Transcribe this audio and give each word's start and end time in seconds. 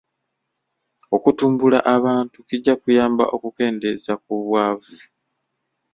Okutumbula 1.15 1.79
abantu 1.95 2.37
kijja 2.47 2.73
kuyamba 2.81 3.23
okukendeeza 3.35 4.13
ku 4.23 4.31
bwavu. 4.43 4.95